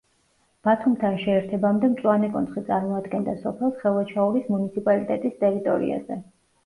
ბათუმთან 0.67 1.17
შეერთებამდე 1.23 1.89
მწვანე 1.91 2.29
კონცხი 2.37 2.63
წარმოადგენდა 2.69 3.35
სოფელს 3.43 3.77
ხელვაჩაურის 3.85 4.49
მუნიციპალიტეტის 4.57 5.37
ტერიტორიაზე. 5.45 6.23